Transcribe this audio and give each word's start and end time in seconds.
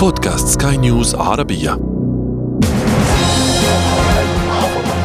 بودكاست 0.00 0.48
سكاي 0.48 0.76
نيوز 0.76 1.14
عربية 1.14 1.80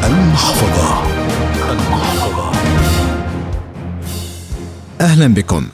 المحفظة 0.04 1.04
المحفظة 1.71 2.52
أهلا 5.02 5.34
بكم. 5.34 5.66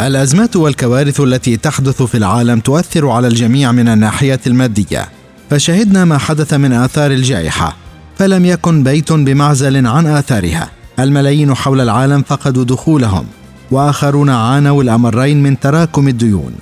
الأزمات 0.00 0.56
والكوارث 0.56 1.20
التي 1.20 1.56
تحدث 1.56 2.02
في 2.02 2.14
العالم 2.14 2.60
تؤثر 2.60 3.08
على 3.08 3.28
الجميع 3.28 3.72
من 3.72 3.88
الناحية 3.88 4.40
المادية، 4.46 5.08
فشهدنا 5.50 6.04
ما 6.04 6.18
حدث 6.18 6.54
من 6.54 6.72
آثار 6.72 7.10
الجائحة، 7.10 7.76
فلم 8.18 8.44
يكن 8.44 8.82
بيت 8.82 9.12
بمعزل 9.12 9.86
عن 9.86 10.06
آثارها. 10.06 10.70
الملايين 10.98 11.54
حول 11.54 11.80
العالم 11.80 12.22
فقدوا 12.22 12.64
دخولهم، 12.64 13.24
وآخرون 13.70 14.30
عانوا 14.30 14.82
الأمرين 14.82 15.42
من 15.42 15.60
تراكم 15.60 16.08
الديون. 16.08 16.52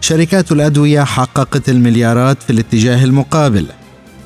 شركات 0.00 0.52
الأدوية 0.52 1.02
حققت 1.04 1.68
المليارات 1.68 2.42
في 2.42 2.50
الاتجاه 2.50 3.04
المقابل، 3.04 3.66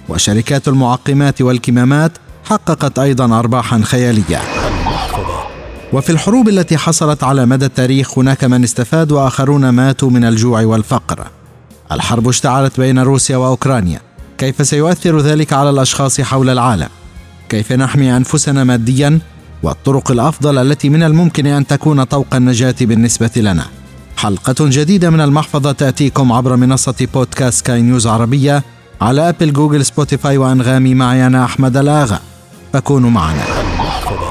وشركات 0.09 0.69
المعقمات 0.69 1.43
والكمامات 1.43 2.12
حققت 2.45 2.98
أيضا 2.98 3.39
ارباحا 3.39 3.81
خيالية. 3.84 4.41
وفي 5.93 6.11
الحروب 6.11 6.48
التي 6.48 6.77
حصلت 6.77 7.25
على 7.25 7.47
مدى 7.47 7.65
التاريخ 7.65 8.19
هناك 8.19 8.45
من 8.45 8.65
استفاد 8.65 9.12
وآخرون 9.12 9.69
ماتوا 9.69 10.11
من 10.11 10.25
الجوع 10.25 10.65
والفقر. 10.65 11.27
الحرب 11.93 12.29
اشتعلت 12.29 12.81
بين 12.81 12.98
روسيا 12.98 13.37
وأوكرانيا. 13.37 14.01
كيف 14.39 14.67
سيؤثر 14.67 15.19
ذلك 15.19 15.53
على 15.53 15.70
الأشخاص 15.70 16.20
حول 16.20 16.51
العالم؟ 16.51 16.89
كيف 17.48 17.73
نحمي 17.73 18.17
أنفسنا 18.17 18.65
ماديا؟ 18.65 19.19
والطرق 19.62 20.11
الأفضل 20.11 20.59
التي 20.59 20.89
من 20.89 21.03
الممكن 21.03 21.47
أن 21.47 21.67
تكون 21.67 22.05
طوق 22.05 22.34
النجاة 22.34 22.75
بالنسبة 22.81 23.31
لنا. 23.37 23.65
حلقة 24.24 24.55
جديدة 24.60 25.10
من 25.10 25.20
المحفظة 25.20 25.73
تأتيكم 25.73 26.33
عبر 26.33 26.56
منصة 26.56 27.09
بودكاست 27.14 27.59
سكاي 27.59 27.83
نيوز 27.83 28.06
عربية 28.06 28.62
على 29.00 29.28
أبل 29.28 29.53
جوجل 29.53 29.84
سبوتيفاي 29.84 30.39
وأنغامي 30.39 30.94
معي 30.94 31.27
أنا 31.27 31.44
أحمد 31.44 31.77
الآغا. 31.77 32.20
فكونوا 32.72 33.11
معنا. 33.11 33.42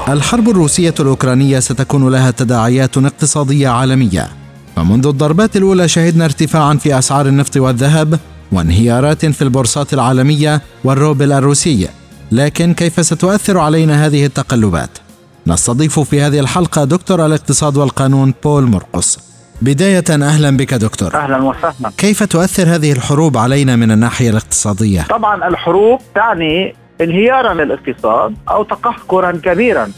الحرب 0.08 0.48
الروسية 0.48 0.94
الأوكرانية 1.00 1.60
ستكون 1.60 2.12
لها 2.12 2.30
تداعيات 2.30 2.98
اقتصادية 2.98 3.68
عالمية 3.68 4.28
فمنذ 4.76 5.06
الضربات 5.06 5.56
الأولى 5.56 5.88
شهدنا 5.88 6.24
ارتفاعا 6.24 6.74
في 6.74 6.98
أسعار 6.98 7.26
النفط 7.26 7.56
والذهب 7.56 8.18
وانهيارات 8.52 9.26
في 9.26 9.42
البورصات 9.42 9.94
العالمية 9.94 10.62
والروبل 10.84 11.32
الروسي 11.32 11.88
لكن 12.32 12.74
كيف 12.74 13.06
ستؤثر 13.06 13.58
علينا 13.58 14.06
هذه 14.06 14.26
التقلبات؟ 14.26 14.90
نستضيف 15.46 16.00
في 16.00 16.20
هذه 16.20 16.38
الحلقة 16.38 16.84
دكتور 16.84 17.26
الاقتصاد 17.26 17.76
والقانون 17.76 18.34
بول 18.44 18.64
مرقص 18.64 19.33
بداية 19.64 20.04
أهلا 20.10 20.56
بك 20.56 20.74
دكتور. 20.74 21.14
أهلا 21.14 21.36
وسهلا. 21.36 21.90
كيف 21.98 22.22
تؤثر 22.22 22.74
هذه 22.74 22.92
الحروب 22.92 23.36
علينا 23.36 23.76
من 23.76 23.90
الناحية 23.90 24.30
الاقتصادية؟ 24.30 25.02
طبعا 25.02 25.48
الحروب 25.48 26.00
تعني 26.14 26.74
انهيارا 27.00 27.54
للاقتصاد 27.54 28.34
أو 28.48 28.62
تقهقرا 28.62 29.30
كبيرا. 29.30 29.88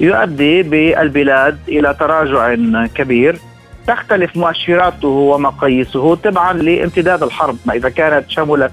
يؤدي 0.00 0.62
بالبلاد 0.62 1.58
إلى 1.68 1.94
تراجع 2.00 2.54
كبير. 2.94 3.38
تختلف 3.86 4.36
مؤشراته 4.36 5.08
ومقاييسه 5.08 6.16
تبعا 6.16 6.52
لامتداد 6.52 7.22
الحرب. 7.22 7.56
ما 7.66 7.74
إذا 7.74 7.88
كانت 7.88 8.30
شملت 8.30 8.72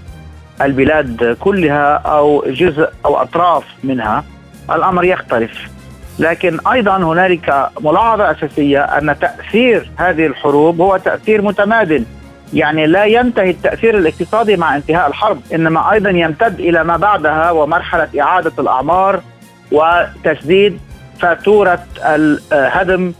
البلاد 0.61 1.37
كلها 1.39 1.93
أو 1.93 2.45
جزء 2.47 2.89
أو 3.05 3.21
أطراف 3.21 3.63
منها 3.83 4.23
الأمر 4.71 5.03
يختلف. 5.03 5.51
لكن 6.19 6.59
أيضا 6.71 6.97
هنالك 6.97 7.69
ملاحظة 7.81 8.31
أساسية 8.31 8.79
أن 8.83 9.15
تأثير 9.19 9.89
هذه 9.97 10.25
الحروب 10.25 10.81
هو 10.81 10.97
تأثير 10.97 11.41
متمادل 11.41 12.05
يعني 12.53 12.85
لا 12.85 13.05
ينتهي 13.05 13.49
التأثير 13.49 13.97
الاقتصادي 13.97 14.57
مع 14.57 14.75
انتهاء 14.75 15.07
الحرب 15.07 15.41
إنما 15.53 15.91
أيضا 15.91 16.09
يمتد 16.09 16.59
إلى 16.59 16.83
ما 16.83 16.97
بعدها 16.97 17.51
ومرحلة 17.51 18.09
إعادة 18.21 18.51
الأعمار 18.59 19.21
وتسديد 19.71 20.79
فاتورة 21.19 21.79
الهدم 22.05 23.13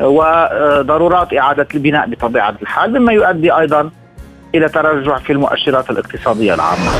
وضرورات 0.00 1.34
إعادة 1.34 1.66
البناء 1.74 2.10
بطبيعة 2.10 2.54
الحال 2.62 2.98
مما 3.00 3.12
يؤدي 3.12 3.52
أيضا 3.52 3.90
إلى 4.56 4.68
تراجع 4.68 5.18
في 5.18 5.32
المؤشرات 5.32 5.90
الاقتصادية 5.90 6.54
العامة. 6.54 6.90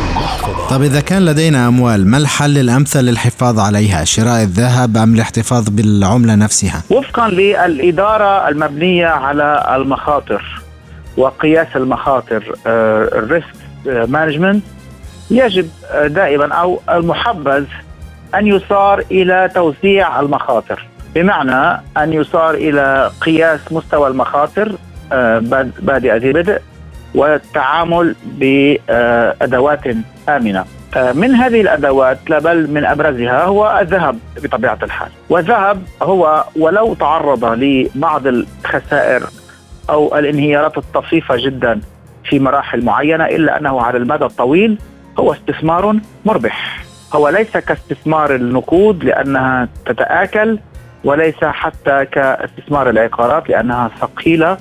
طب 0.70 0.82
إذا 0.82 1.00
كان 1.00 1.24
لدينا 1.24 1.68
أموال 1.68 2.06
ما 2.08 2.16
الحل 2.18 2.58
الأمثل 2.58 3.00
للحفاظ 3.00 3.58
عليها؟ 3.60 4.04
شراء 4.04 4.42
الذهب 4.42 4.96
أم 4.96 5.14
الاحتفاظ 5.14 5.68
بالعملة 5.68 6.34
نفسها؟ 6.34 6.82
وفقا 6.90 7.28
للإدارة 7.28 8.48
المبنية 8.48 9.06
على 9.06 9.76
المخاطر 9.76 10.62
وقياس 11.16 11.66
المخاطر 11.76 12.42
ال 12.66 12.82
risk 12.82 13.46
management 13.86 14.64
يجب 15.30 15.68
آه، 15.92 16.06
دائما 16.06 16.54
أو 16.54 16.80
المحبذ 16.90 17.64
أن 18.34 18.46
يصار 18.46 19.04
إلى 19.10 19.50
توزيع 19.54 20.20
المخاطر 20.20 20.86
بمعنى 21.14 21.80
أن 21.96 22.12
يصار 22.12 22.54
إلى 22.54 23.10
قياس 23.20 23.60
مستوى 23.70 24.08
المخاطر 24.08 24.72
آه، 25.12 25.38
باد- 25.38 25.72
بادئ 25.82 26.16
ذي 26.18 26.32
بدء 26.32 26.60
والتعامل 27.16 28.14
بأدوات 28.24 29.80
آمنة. 30.28 30.64
آه، 30.96 31.12
من 31.12 31.34
هذه 31.34 31.60
الأدوات 31.60 32.18
لا 32.28 32.38
بل 32.38 32.70
من 32.70 32.84
أبرزها 32.84 33.44
هو 33.44 33.78
الذهب 33.80 34.18
بطبيعة 34.42 34.78
الحال. 34.82 35.08
والذهب 35.28 35.82
هو 36.02 36.44
ولو 36.56 36.94
تعرض 36.94 37.44
لبعض 37.44 38.26
الخسائر 38.26 39.22
أو 39.90 40.18
الانهيارات 40.18 40.78
الطفيفة 40.78 41.36
جدا 41.36 41.80
في 42.24 42.38
مراحل 42.38 42.84
معينة 42.84 43.24
إلا 43.24 43.58
أنه 43.60 43.80
على 43.82 43.98
المدى 43.98 44.24
الطويل 44.24 44.78
هو 45.18 45.32
استثمار 45.32 45.96
مربح. 46.24 46.84
هو 47.14 47.28
ليس 47.28 47.56
كاستثمار 47.56 48.34
النقود 48.34 49.04
لأنها 49.04 49.68
تتآكل 49.86 50.58
وليس 51.04 51.44
حتى 51.44 52.04
كاستثمار 52.04 52.90
العقارات 52.90 53.48
لأنها 53.48 53.90
ثقيلة 54.00 54.56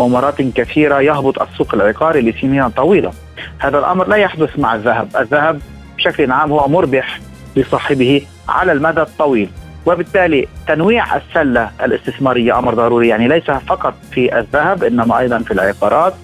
ومرات 0.00 0.42
كثيرة 0.42 1.00
يهبط 1.00 1.42
السوق 1.42 1.74
العقاري 1.74 2.20
لسنين 2.20 2.68
طويلة. 2.68 3.12
هذا 3.58 3.78
الأمر 3.78 4.08
لا 4.08 4.16
يحدث 4.16 4.58
مع 4.58 4.74
الذهب، 4.74 5.08
الذهب 5.20 5.60
بشكل 5.96 6.32
عام 6.32 6.52
هو 6.52 6.68
مربح 6.68 7.20
لصاحبه 7.56 8.22
على 8.48 8.72
المدى 8.72 9.00
الطويل. 9.00 9.48
وبالتالي 9.86 10.48
تنويع 10.68 11.16
السلة 11.16 11.70
الاستثمارية 11.84 12.58
أمر 12.58 12.74
ضروري 12.74 13.08
يعني 13.08 13.28
ليس 13.28 13.44
فقط 13.50 13.94
في 14.12 14.38
الذهب 14.38 14.84
إنما 14.84 15.18
أيضا 15.18 15.38
في 15.38 15.50
العقارات 15.50 16.14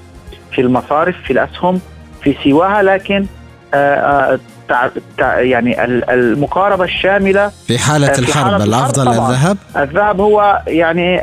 في 0.53 0.61
المصارف 0.61 1.17
في 1.25 1.33
الأسهم 1.33 1.81
في 2.23 2.37
سواها 2.45 2.83
لكن 2.83 3.27
آه، 3.75 3.95
آه، 4.35 4.39
تع- 4.69 4.89
تع- 5.19 5.41
يعني 5.41 5.85
ال- 5.85 6.11
المقاربة 6.11 6.85
الشاملة 6.85 7.49
في 7.67 7.79
حالة 7.79 8.13
في 8.13 8.19
الحرب 8.19 8.45
حالة 8.45 8.57
الحرب 8.65 8.69
الأفضل. 8.69 9.09
الذهب؟ 9.09 9.57
الذهب 9.77 10.21
هو 10.21 10.63
يعني 10.67 11.23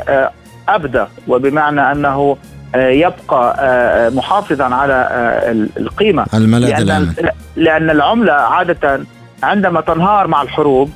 أبدى 0.68 1.04
وبمعنى 1.28 1.92
أنه 1.92 2.36
آه، 2.74 2.88
يبقى 2.88 3.56
آه، 3.60 4.08
محافظا 4.10 4.64
على 4.74 4.92
آه، 5.10 5.50
ال- 5.50 5.68
القيمة. 5.76 6.26
الملاذ 6.34 6.82
لأن, 6.82 7.14
لأن 7.56 7.90
العملة 7.90 8.32
عادة 8.32 9.00
عندما 9.42 9.80
تنهار 9.80 10.26
مع 10.26 10.42
الحروب 10.42 10.90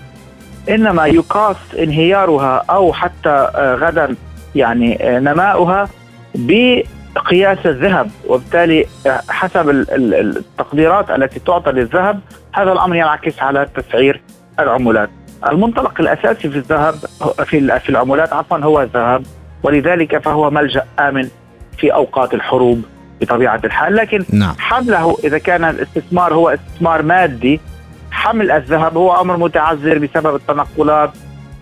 إنما 0.69 1.06
يقاس 1.06 1.56
انهيارها 1.79 2.65
أو 2.71 2.93
حتى 2.93 3.49
غدا 3.56 4.15
يعني 4.55 4.99
نماؤها 5.03 5.89
بقياس 6.35 7.59
الذهب. 7.67 8.11
وبالتالي 8.29 8.87
حسب 9.29 9.69
ال- 9.71 9.91
ال- 9.91 10.37
التقديرات 10.37 11.11
التي 11.11 11.41
تعطى 11.41 11.71
للذهب 11.73 12.21
هذا 12.53 12.73
الأمر 12.73 12.97
ينعكس 12.97 13.39
على 13.41 13.67
تسعير 13.77 14.21
العملات. 14.61 15.11
المنطلق 15.53 15.95
الأساسي 16.00 16.50
في 16.50 16.56
الذهب 16.59 16.95
في 17.45 17.59
ال- 17.59 17.81
في 17.81 17.89
العملات 17.89 18.33
عفوا 18.33 18.59
هو 18.59 18.83
الذهب. 18.83 19.23
ولذلك 19.63 20.19
فهو 20.19 20.51
ملجأ 20.51 20.85
آمن 20.99 21.29
في 21.79 21.95
أوقات 21.95 22.35
الحروب 22.35 22.83
بطبيعة 23.21 23.61
الحال. 23.65 23.97
لكن 23.97 24.25
نعم. 24.32 24.55
حمله 24.59 25.17
إذا 25.25 25.38
كان 25.38 25.65
الاستثمار 25.65 26.35
هو 26.35 26.49
استثمار 26.49 27.03
مادي 27.03 27.61
حمل 28.11 28.50
الذهب 28.50 28.97
هو 28.97 29.21
أمر 29.21 29.37
متعذر 29.37 29.99
بسبب 29.99 30.35
التنقلات 30.35 31.11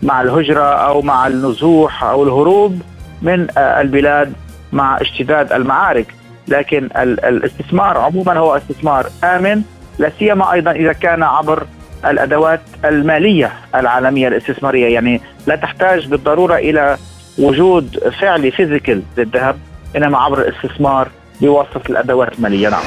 مع 0.03 0.23
الهجرة 0.23 0.63
أو 0.65 1.03
مع 1.03 1.27
النزوح 1.27 2.05
أو 2.05 2.23
الهروب 2.23 2.83
من 3.23 3.47
آه، 3.59 3.81
البلاد 3.81 4.33
مع 4.73 5.01
اشتداد 5.01 5.53
المعارك. 5.53 6.15
لكن 6.49 6.85
ال- 6.97 7.25
الاستثمار 7.25 7.99
عموما 7.99 8.39
هو 8.39 8.57
استثمار 8.57 9.07
آمن 9.25 9.63
لا 9.99 10.13
سيما 10.19 10.53
أيضا 10.53 10.71
إذا 10.71 10.93
كان 10.93 11.23
عبر 11.23 11.67
الأدوات 12.07 12.61
المالية 12.85 13.53
العالمية 13.75 14.29
الاستثمارية. 14.29 14.95
يعني 14.95 15.21
لا 15.47 15.57
تحتاج 15.57 16.07
بالضرورة 16.09 16.55
إلى 16.57 16.97
وجود 17.39 17.99
فعلي 18.21 18.51
physical 18.51 19.03
للذهب 19.19 19.57
إنما 19.97 20.19
عبر 20.19 20.41
الاستثمار 20.41 21.09
بواسطة 21.41 21.81
الأدوات 21.91 22.33
المالية. 22.39 22.69
نعم. 22.69 22.83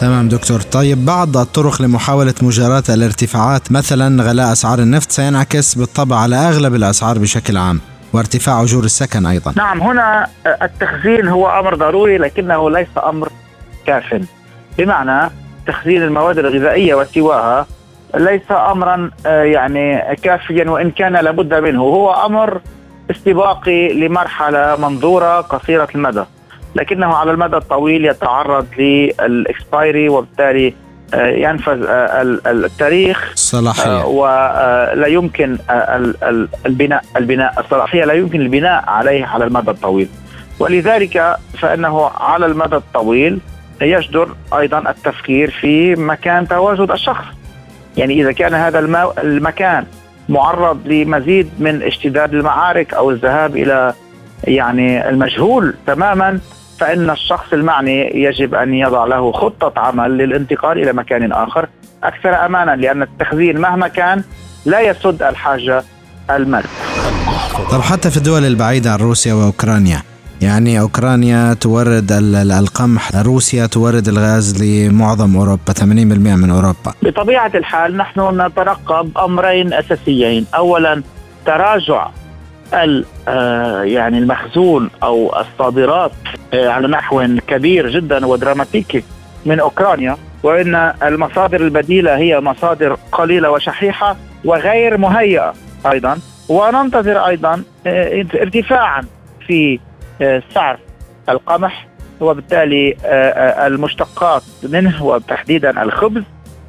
تمام 0.00 0.28
دكتور. 0.28 0.60
طيب 0.60 1.04
بعض 1.04 1.36
الطرق 1.36 1.82
لمحاولة 1.82 2.34
مجاراة 2.42 2.82
الارتفاعات 2.88 3.72
مثلا 3.72 4.22
غلاء 4.22 4.52
أسعار 4.52 4.78
النفط 4.78 5.10
سينعكس 5.10 5.74
بالطبع 5.74 6.16
على 6.16 6.36
أغلب 6.36 6.74
الأسعار 6.74 7.18
بشكل 7.18 7.56
عام 7.56 7.80
وارتفاع 8.12 8.62
أجور 8.62 8.84
السكن 8.84 9.26
أيضا. 9.26 9.52
نعم 9.56 9.80
هنا 9.80 10.28
التخزين 10.62 11.28
هو 11.28 11.60
أمر 11.60 11.74
ضروري 11.74 12.18
لكنه 12.18 12.70
ليس 12.70 12.88
أمر 13.04 13.28
كاف. 13.86 14.20
بمعنى 14.78 15.30
تخزين 15.66 16.02
المواد 16.02 16.38
الغذائية 16.38 16.94
وسواها 16.94 17.66
ليس 18.14 18.50
امرا 18.50 19.10
آه، 19.26 19.42
يعني 19.42 20.16
كافيا 20.22 20.70
وإن 20.70 20.90
كان 20.90 21.12
لابد 21.12 21.54
منه. 21.54 21.82
هو 21.82 22.26
أمر 22.26 22.60
استباقي 23.10 23.88
لمرحلة 23.92 24.76
منظورة 24.76 25.40
قصيرة 25.40 25.88
المدى 25.94 26.24
لكنه 26.74 27.14
على 27.14 27.30
المدى 27.30 27.56
الطويل 27.56 28.04
يتعرض 28.04 28.66
للإكسبايري 28.78 30.08
وبالتالي 30.08 30.74
آه، 31.14 31.26
ينفذ 31.26 31.86
آه، 31.88 32.22
التاريخ 32.46 33.30
الصلاحيه 33.32 34.04
ولا 34.04 35.06
يمكن 35.06 35.58
البناء 36.66 37.04
البناء 37.16 37.60
الصلاحية 37.60 38.04
لا 38.04 38.12
يمكن 38.12 38.40
البناء 38.40 38.84
عليه 38.86 39.24
على 39.24 39.44
المدى 39.44 39.70
الطويل. 39.70 40.08
ولذلك 40.58 41.36
فإنه 41.58 42.10
على 42.20 42.46
المدى 42.46 42.76
الطويل 42.76 43.38
يجدر 43.80 44.28
أيضا 44.58 44.90
التفكير 44.90 45.50
في 45.50 45.94
مكان 45.94 46.48
تواجد 46.48 46.90
الشخص. 46.90 47.24
يعني 47.96 48.20
إذا 48.20 48.32
كان 48.32 48.54
هذا 48.54 48.78
المكان 49.22 49.84
معرض 50.28 50.86
لمزيد 50.86 51.50
من 51.58 51.82
اشتداد 51.82 52.34
المعارك 52.34 52.94
أو 52.94 53.10
الذهاب 53.10 53.56
إلى 53.56 53.94
يعني 54.44 55.08
المجهول 55.08 55.74
تماما 55.86 56.40
فإن 56.80 57.10
الشخص 57.10 57.52
المعني 57.52 58.22
يجب 58.24 58.54
أن 58.54 58.74
يضع 58.74 59.04
له 59.04 59.32
خطة 59.32 59.72
عمل 59.80 60.18
للانتقال 60.18 60.78
إلى 60.78 60.92
مكان 60.92 61.32
آخر 61.32 61.68
أكثر 62.04 62.46
امانا 62.46 62.76
لأن 62.76 63.02
التخزين 63.02 63.60
مهما 63.60 63.88
كان 63.88 64.22
لا 64.66 64.80
يسد 64.80 65.22
الحاجة 65.22 65.82
الماليه. 66.30 66.68
طب 67.70 67.80
حتى 67.80 68.10
في 68.10 68.16
الدول 68.16 68.44
البعيدة 68.44 68.92
عن 68.92 68.98
روسيا 68.98 69.34
وأوكرانيا 69.34 70.02
يعني 70.42 70.80
أوكرانيا 70.80 71.54
تورد 71.54 72.12
القمح 72.12 73.16
روسيا 73.16 73.66
تورد 73.66 74.08
الغاز 74.08 74.62
لمعظم 74.62 75.36
أوروبا 75.36 75.72
80% 75.80 75.84
من 75.84 76.50
أوروبا. 76.50 76.94
بطبيعة 77.02 77.50
الحال 77.54 77.96
نحن 77.96 78.40
نترقب 78.40 79.18
أمرين 79.18 79.72
أساسيين. 79.72 80.46
أولا 80.54 81.02
تراجع 81.46 82.08
آه، 83.28 83.82
يعني 83.82 84.18
المخزون 84.18 84.90
أو 85.02 85.36
الصادرات 85.40 86.12
آه، 86.54 86.68
على 86.68 86.88
نحو 86.88 87.26
كبير 87.46 87.90
جدا 87.90 88.26
ودراماتيكي 88.26 89.04
من 89.46 89.60
أوكرانيا 89.60 90.16
وإن 90.42 90.74
المصادر 91.02 91.60
البديلة 91.60 92.16
هي 92.16 92.40
مصادر 92.40 92.96
قليلة 93.12 93.50
وشحيحة 93.50 94.16
وغير 94.44 94.96
مهيئة 94.96 95.54
أيضا. 95.86 96.18
وننتظر 96.48 97.26
أيضا 97.26 97.62
آه، 97.86 98.26
ارتفاعا 98.34 99.02
في 99.46 99.80
سعر 100.54 100.78
القمح 101.28 101.88
وبالتالي 102.20 102.96
آه، 103.04 103.06
آه، 103.06 103.66
المشتقات 103.66 104.42
منه 104.62 105.04
وتحديدا 105.04 105.82
الخبز 105.82 106.22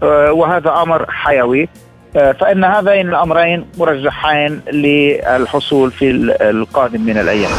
آه، 0.03 0.31
وهذا 0.31 0.69
أمر 0.69 1.05
حيوي 1.11 1.69
فإن 2.13 2.63
هذين 2.63 3.09
الأمرين 3.09 3.65
مرجحين 3.77 4.61
للحصول 4.73 5.91
في 5.91 6.11
القادم 6.41 7.01
من 7.01 7.17
الأيام. 7.17 7.51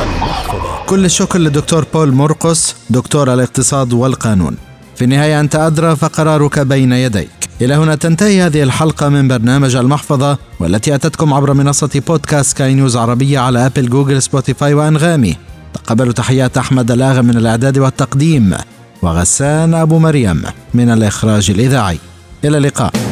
كل 0.89 1.05
الشكر 1.05 1.39
للدكتور 1.39 1.85
بول 1.95 2.13
مرقس 2.13 2.87
دكتور 2.91 3.35
الاقتصاد 3.35 3.93
والقانون. 3.93 4.57
في 4.97 5.05
النهاية 5.05 5.41
أنت 5.41 5.55
أدرى 5.57 5.97
فقرارك 5.97 6.59
بين 6.59 6.93
يديك. 6.93 7.31
إلى 7.61 7.75
هنا 7.75 7.95
تنتهي 7.95 8.43
هذه 8.43 8.63
الحلقة 8.63 9.09
من 9.09 9.29
برنامج 9.29 9.77
المحفظة 9.77 10.39
والتي 10.61 10.95
أتتكم 10.95 11.35
عبر 11.35 11.53
منصة 11.53 12.03
بودكاست 12.07 12.59
سكاي 12.59 12.75
نيوز 12.75 12.97
عربية 12.97 13.39
على 13.39 13.67
أبل 13.67 13.89
جوجل 13.89 14.23
سبوتيفاي 14.23 14.75
وأنغامي. 14.75 15.37
تقبلوا 15.75 16.13
تحيات 16.13 16.59
أحمد 16.59 16.91
الآغا 16.91 17.21
من 17.23 17.37
الإعداد 17.37 17.79
والتقديم 17.79 18.55
وغسان 19.03 19.75
أبو 19.75 19.99
مريم 19.99 20.43
من 20.75 20.91
الإخراج 20.91 21.51
الإذاعي. 21.51 21.99
إلى 22.45 22.59
اللقاء. 22.59 23.10